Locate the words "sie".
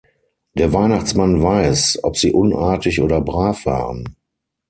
2.17-2.31